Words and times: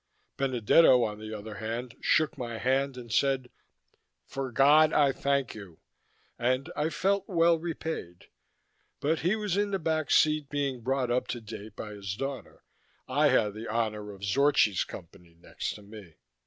Benedetto, 0.35 1.03
on 1.03 1.19
the 1.19 1.31
other 1.31 1.57
hand, 1.57 1.93
shook 2.01 2.35
my 2.35 2.57
hand 2.57 2.97
and 2.97 3.11
said: 3.13 3.51
"For 4.25 4.51
God, 4.51 4.91
I 4.93 5.11
thank 5.11 5.53
you," 5.53 5.77
and 6.39 6.71
I 6.75 6.89
felt 6.89 7.25
well 7.27 7.59
repaid. 7.59 8.25
But 8.99 9.19
he 9.19 9.35
was 9.35 9.55
in 9.57 9.69
the 9.69 9.77
back 9.77 10.09
seat 10.09 10.49
being 10.49 10.81
brought 10.81 11.11
up 11.11 11.27
to 11.27 11.39
date 11.39 11.75
by 11.75 11.91
his 11.91 12.15
daughter; 12.15 12.63
I 13.07 13.27
had 13.27 13.53
the 13.53 13.67
honor 13.67 14.11
of 14.11 14.21
Zorchi's 14.23 14.83
company 14.83 15.37
next 15.39 15.75
to 15.75 15.83
me.... 15.83 16.15